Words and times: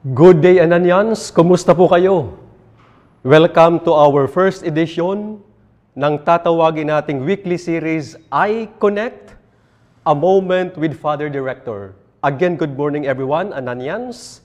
Good 0.00 0.40
day, 0.40 0.56
Ananians! 0.64 1.28
Kumusta 1.28 1.76
po 1.76 1.84
kayo? 1.84 2.32
Welcome 3.20 3.84
to 3.84 3.92
our 3.92 4.24
first 4.32 4.64
edition 4.64 5.44
ng 5.92 6.14
tatawagin 6.24 6.88
nating 6.88 7.20
weekly 7.20 7.60
series, 7.60 8.16
I 8.32 8.72
Connect, 8.80 9.36
A 10.08 10.16
Moment 10.16 10.80
with 10.80 10.96
Father 10.96 11.28
Director. 11.28 11.92
Again, 12.24 12.56
good 12.56 12.80
morning 12.80 13.04
everyone, 13.04 13.52
Ananians. 13.52 14.40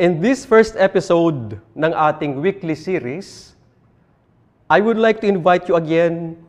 In 0.00 0.16
this 0.24 0.48
first 0.48 0.80
episode 0.80 1.60
ng 1.76 1.92
ating 1.92 2.40
weekly 2.40 2.72
series, 2.72 3.52
I 4.64 4.80
would 4.80 4.96
like 4.96 5.20
to 5.20 5.28
invite 5.28 5.68
you 5.68 5.76
again, 5.76 6.40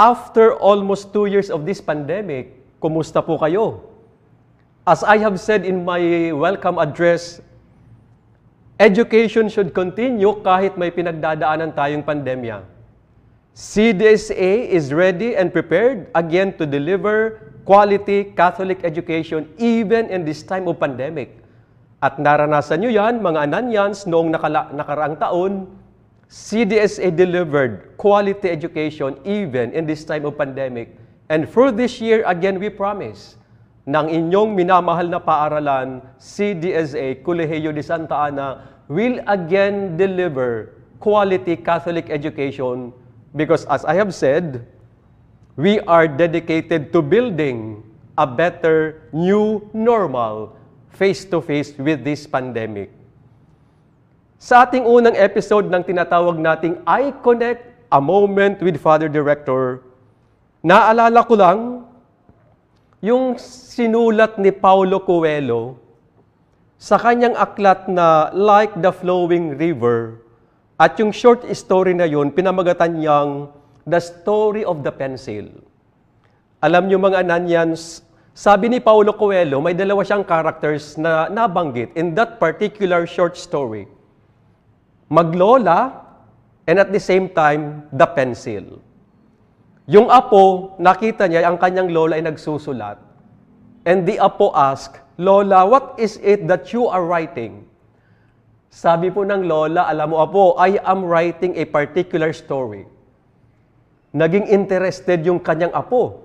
after 0.00 0.56
almost 0.56 1.12
two 1.12 1.28
years 1.28 1.52
of 1.52 1.68
this 1.68 1.84
pandemic, 1.84 2.56
kumusta 2.80 3.20
po 3.20 3.36
kayo? 3.36 3.84
As 4.88 5.04
I 5.04 5.20
have 5.20 5.36
said 5.36 5.68
in 5.68 5.84
my 5.84 6.32
welcome 6.32 6.80
address 6.80 7.44
Education 8.80 9.52
should 9.52 9.76
continue 9.76 10.40
kahit 10.40 10.80
may 10.80 10.88
pinagdadaanan 10.88 11.76
tayong 11.76 12.00
pandemya. 12.00 12.64
CDSA 13.52 14.72
is 14.72 14.88
ready 14.88 15.36
and 15.36 15.52
prepared 15.52 16.08
again 16.16 16.56
to 16.56 16.64
deliver 16.64 17.44
quality 17.68 18.32
Catholic 18.32 18.80
education 18.80 19.52
even 19.60 20.08
in 20.08 20.24
this 20.24 20.40
time 20.40 20.64
of 20.64 20.80
pandemic. 20.80 21.44
At 22.00 22.16
naranasan 22.16 22.80
nyo 22.80 22.88
yan, 22.88 23.20
mga 23.20 23.52
Ananyans, 23.52 24.08
noong 24.08 24.32
nakala- 24.32 24.72
nakaraang 24.72 25.20
taon, 25.20 25.68
CDSA 26.32 27.12
delivered 27.12 28.00
quality 28.00 28.48
education 28.48 29.20
even 29.28 29.76
in 29.76 29.84
this 29.84 30.08
time 30.08 30.24
of 30.24 30.40
pandemic. 30.40 30.96
And 31.28 31.44
for 31.44 31.68
this 31.68 32.00
year, 32.00 32.24
again, 32.24 32.56
we 32.56 32.72
promise, 32.72 33.36
ng 33.90 34.06
inyong 34.06 34.54
minamahal 34.54 35.10
na 35.10 35.18
paaralan, 35.18 35.98
CDSA, 36.14 37.18
Colegio 37.26 37.74
de 37.74 37.82
Santa 37.82 38.30
Ana, 38.30 38.62
will 38.86 39.18
again 39.26 39.98
deliver 39.98 40.78
quality 41.02 41.58
Catholic 41.58 42.06
education 42.06 42.94
because 43.34 43.66
as 43.66 43.82
I 43.82 43.98
have 43.98 44.14
said, 44.14 44.62
we 45.58 45.82
are 45.90 46.06
dedicated 46.06 46.94
to 46.94 47.02
building 47.02 47.82
a 48.14 48.26
better 48.26 49.02
new 49.10 49.66
normal 49.74 50.54
face-to-face 50.94 51.74
with 51.78 52.06
this 52.06 52.30
pandemic. 52.30 52.94
Sa 54.38 54.62
ating 54.62 54.86
unang 54.86 55.18
episode 55.18 55.66
ng 55.66 55.82
tinatawag 55.82 56.38
nating 56.38 56.78
I 56.86 57.10
Connect, 57.26 57.66
A 57.90 57.98
Moment 57.98 58.62
with 58.62 58.78
Father 58.78 59.10
Director, 59.10 59.82
naalala 60.62 61.26
ko 61.26 61.34
lang 61.34 61.58
yung 63.00 63.40
sinulat 63.40 64.36
ni 64.36 64.52
Paulo 64.52 65.00
Coelho 65.00 65.80
sa 66.76 67.00
kanyang 67.00 67.32
aklat 67.32 67.88
na 67.88 68.28
Like 68.36 68.76
the 68.76 68.92
Flowing 68.92 69.56
River, 69.56 70.20
at 70.76 71.00
yung 71.00 71.08
short 71.08 71.44
story 71.56 71.96
na 71.96 72.04
yun, 72.04 72.28
pinamagatan 72.32 73.00
niyang 73.00 73.52
The 73.88 74.00
Story 74.00 74.68
of 74.68 74.84
the 74.84 74.92
Pencil. 74.92 75.48
Alam 76.60 76.88
niyo 76.92 77.00
mga 77.00 77.24
Ananyans, 77.24 78.04
sabi 78.36 78.68
ni 78.68 78.80
Paulo 78.84 79.16
Coelho, 79.16 79.64
may 79.64 79.72
dalawa 79.72 80.04
siyang 80.04 80.24
characters 80.24 81.00
na 81.00 81.32
nabanggit 81.32 81.96
in 81.96 82.12
that 82.12 82.36
particular 82.36 83.08
short 83.08 83.36
story. 83.36 83.88
Maglola, 85.08 86.04
and 86.68 86.76
at 86.76 86.92
the 86.92 87.00
same 87.00 87.32
time, 87.32 87.88
the 87.96 88.08
pencil. 88.08 88.80
Yung 89.90 90.06
apo, 90.06 90.78
nakita 90.78 91.26
niya 91.26 91.50
ang 91.50 91.58
kanyang 91.58 91.90
lola 91.90 92.14
ay 92.14 92.22
nagsusulat. 92.22 93.02
And 93.82 94.06
the 94.06 94.22
apo 94.22 94.54
asked, 94.54 95.02
Lola, 95.18 95.66
what 95.66 95.98
is 95.98 96.16
it 96.22 96.46
that 96.46 96.70
you 96.70 96.86
are 96.86 97.02
writing? 97.02 97.66
Sabi 98.70 99.10
po 99.10 99.26
ng 99.26 99.50
lola, 99.50 99.90
alam 99.90 100.14
mo 100.14 100.22
apo, 100.22 100.54
I 100.56 100.78
am 100.86 101.02
writing 101.02 101.58
a 101.58 101.66
particular 101.66 102.30
story. 102.30 102.86
Naging 104.14 104.46
interested 104.46 105.26
yung 105.26 105.42
kanyang 105.42 105.74
apo. 105.74 106.22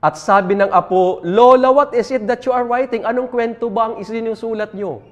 At 0.00 0.16
sabi 0.16 0.56
ng 0.56 0.72
apo, 0.72 1.20
Lola, 1.20 1.68
what 1.68 1.92
is 1.92 2.08
it 2.08 2.24
that 2.24 2.48
you 2.48 2.56
are 2.56 2.64
writing? 2.64 3.04
Anong 3.04 3.28
kwento 3.28 3.68
ba 3.68 3.92
ang 3.92 3.94
isinusulat 4.00 4.72
nyo? 4.72 5.04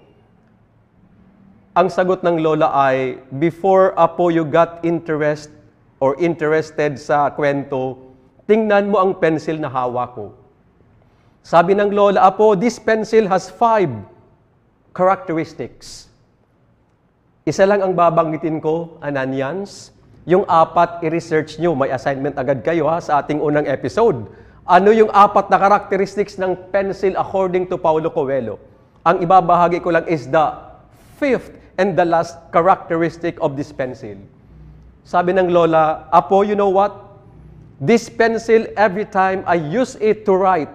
Ang 1.76 1.92
sagot 1.92 2.24
ng 2.24 2.40
lola 2.40 2.72
ay, 2.72 3.20
before 3.36 3.92
apo 4.00 4.32
you 4.32 4.48
got 4.48 4.80
interest 4.82 5.52
or 5.98 6.14
interested 6.22 6.98
sa 6.98 7.30
kwento, 7.34 7.98
tingnan 8.46 8.90
mo 8.90 9.02
ang 9.02 9.18
pencil 9.18 9.58
na 9.58 9.70
hawak 9.70 10.14
ko. 10.14 10.26
Sabi 11.42 11.74
ng 11.74 11.90
lola, 11.90 12.28
apo, 12.28 12.54
this 12.54 12.78
pencil 12.78 13.26
has 13.26 13.50
five 13.50 13.90
characteristics. 14.94 16.10
Isa 17.48 17.64
lang 17.64 17.80
ang 17.80 17.96
babanggitin 17.96 18.60
ko, 18.60 19.00
Ananians. 19.00 19.94
Yung 20.28 20.44
apat, 20.44 21.00
i-research 21.00 21.56
nyo. 21.56 21.72
May 21.72 21.88
assignment 21.88 22.36
agad 22.36 22.60
kayo 22.60 22.84
ha, 22.84 23.00
sa 23.00 23.24
ating 23.24 23.40
unang 23.40 23.64
episode. 23.64 24.28
Ano 24.68 24.92
yung 24.92 25.08
apat 25.08 25.48
na 25.48 25.56
characteristics 25.56 26.36
ng 26.36 26.68
pencil 26.68 27.16
according 27.16 27.64
to 27.64 27.80
Paulo 27.80 28.12
Coelho? 28.12 28.60
Ang 29.08 29.24
ibabahagi 29.24 29.80
ko 29.80 29.88
lang 29.88 30.04
is 30.04 30.28
the 30.28 30.52
fifth 31.16 31.56
and 31.80 31.96
the 31.96 32.04
last 32.04 32.36
characteristic 32.52 33.40
of 33.40 33.56
this 33.56 33.72
pencil. 33.72 34.20
Sabi 35.08 35.32
ng 35.32 35.48
lola, 35.48 36.04
Apo, 36.12 36.44
you 36.44 36.52
know 36.52 36.68
what? 36.68 36.92
This 37.80 38.12
pencil, 38.12 38.68
every 38.76 39.08
time 39.08 39.40
I 39.48 39.56
use 39.56 39.96
it 40.04 40.28
to 40.28 40.36
write, 40.36 40.68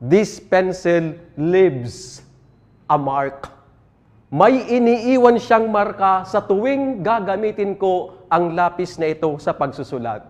this 0.00 0.40
pencil 0.40 1.12
leaves 1.36 2.24
a 2.88 2.96
mark. 2.96 3.52
May 4.32 4.64
iniiwan 4.72 5.36
siyang 5.36 5.68
marka 5.68 6.24
sa 6.24 6.40
tuwing 6.40 7.04
gagamitin 7.04 7.76
ko 7.76 8.24
ang 8.32 8.56
lapis 8.56 8.96
na 8.96 9.12
ito 9.12 9.36
sa 9.36 9.52
pagsusulat. 9.52 10.24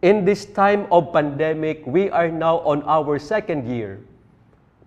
In 0.00 0.24
this 0.24 0.48
time 0.48 0.88
of 0.88 1.12
pandemic, 1.12 1.84
we 1.84 2.08
are 2.08 2.32
now 2.32 2.64
on 2.64 2.80
our 2.88 3.20
second 3.20 3.68
year. 3.68 4.00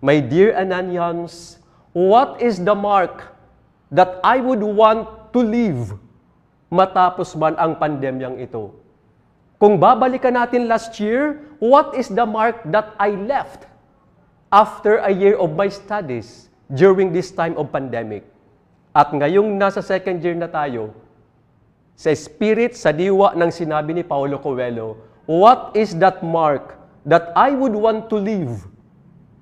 My 0.02 0.18
dear 0.18 0.50
Ananians, 0.58 1.62
what 1.94 2.42
is 2.42 2.58
the 2.58 2.74
mark 2.74 3.38
that 3.94 4.18
I 4.26 4.42
would 4.42 4.66
want 4.66 5.30
to 5.30 5.38
leave 5.46 5.94
matapos 6.70 7.34
man 7.34 7.58
ang 7.58 7.76
pandemyang 7.76 8.38
ito? 8.38 8.72
Kung 9.60 9.76
babalikan 9.76 10.40
natin 10.40 10.64
last 10.70 10.96
year, 10.96 11.44
what 11.60 11.92
is 11.92 12.08
the 12.08 12.24
mark 12.24 12.64
that 12.72 12.96
I 12.96 13.12
left 13.12 13.68
after 14.48 15.04
a 15.04 15.12
year 15.12 15.36
of 15.36 15.52
my 15.52 15.68
studies 15.68 16.48
during 16.72 17.12
this 17.12 17.28
time 17.28 17.60
of 17.60 17.68
pandemic? 17.68 18.24
At 18.96 19.12
ngayong 19.12 19.60
nasa 19.60 19.84
second 19.84 20.24
year 20.24 20.32
na 20.32 20.48
tayo, 20.48 20.96
sa 21.92 22.08
spirit, 22.16 22.72
sa 22.72 22.96
diwa 22.96 23.36
ng 23.36 23.52
sinabi 23.52 23.92
ni 23.92 24.00
Paulo 24.00 24.40
Coelho, 24.40 24.96
what 25.28 25.76
is 25.76 25.92
that 26.00 26.24
mark 26.24 26.80
that 27.04 27.28
I 27.36 27.52
would 27.52 27.76
want 27.76 28.08
to 28.08 28.16
leave 28.16 28.64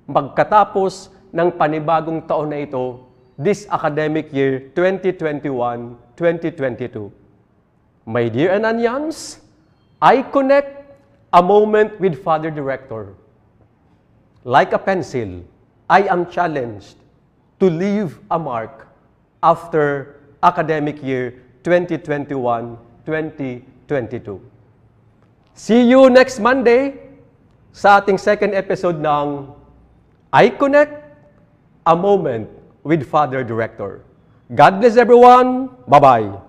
magkatapos 0.09 1.15
ng 1.31 1.49
panibagong 1.55 2.27
taon 2.27 2.51
na 2.51 2.59
ito, 2.59 3.08
this 3.39 3.63
academic 3.71 4.27
year 4.35 4.67
2021-2022? 4.75 7.07
My 8.05 8.27
dear 8.27 8.51
Ananians, 8.51 9.39
I 10.03 10.27
connect 10.27 10.83
a 11.31 11.39
moment 11.41 11.95
with 12.03 12.19
Father 12.21 12.51
Director. 12.51 13.15
Like 14.43 14.75
a 14.75 14.79
pencil, 14.79 15.45
I 15.87 16.03
am 16.11 16.27
challenged 16.29 16.99
to 17.63 17.71
leave 17.71 18.19
a 18.29 18.37
mark 18.37 18.91
after 19.41 20.19
academic 20.43 21.01
year 21.01 21.39
2021-2022. 21.63 24.35
See 25.55 25.87
you 25.87 26.11
next 26.11 26.43
Monday 26.43 27.07
sa 27.71 28.03
ating 28.03 28.19
second 28.19 28.51
episode 28.51 28.99
ng 28.99 29.47
I 30.27 30.51
Connect, 30.51 30.91
a 31.87 31.95
Moment 31.95 32.58
with 32.83 33.07
Father 33.07 33.43
Director. 33.43 34.01
God 34.55 34.79
bless 34.79 34.97
everyone. 34.97 35.69
Bye-bye. 35.87 36.48